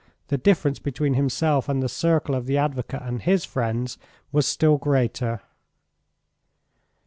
the 0.29 0.35
difference 0.39 0.79
between 0.79 1.13
himself 1.13 1.69
and 1.69 1.83
the 1.83 1.87
circle 1.87 2.33
of 2.33 2.47
the 2.47 2.57
advocate 2.57 3.03
and 3.03 3.21
his 3.21 3.45
friends 3.45 3.99
was 4.31 4.47
still 4.47 4.79
greater. 4.79 5.41